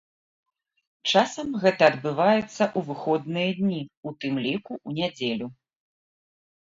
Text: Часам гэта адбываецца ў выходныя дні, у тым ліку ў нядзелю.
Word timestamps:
Часам 1.11 1.47
гэта 1.65 1.83
адбываецца 1.91 2.51
ў 2.51 2.79
выходныя 2.89 3.49
дні, 3.61 3.81
у 4.09 4.17
тым 4.25 4.33
ліку 4.47 4.73
ў 4.87 5.03
нядзелю. 5.03 5.47